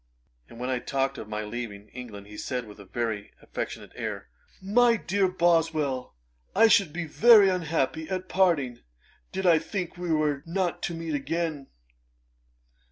And 0.49 0.59
when 0.59 0.71
I 0.71 0.79
talked 0.79 1.19
of 1.19 1.29
my 1.29 1.43
leaving 1.43 1.89
England, 1.89 2.25
he 2.25 2.35
said 2.35 2.65
with 2.65 2.79
a 2.79 2.85
very 2.85 3.33
affectionate 3.39 3.91
air, 3.93 4.29
'My 4.59 4.97
dear 4.97 5.27
Boswell, 5.27 6.15
I 6.55 6.67
should 6.69 6.91
be 6.91 7.05
very 7.05 7.49
unhappy 7.49 8.09
at 8.09 8.27
parting, 8.27 8.79
did 9.31 9.45
I 9.45 9.59
think 9.59 9.97
we 9.97 10.11
were 10.11 10.41
not 10.47 10.81
to 10.89 10.95
meet 10.95 11.13
again.' 11.13 11.67